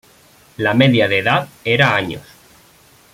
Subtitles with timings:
[0.57, 2.23] La media de edad era años.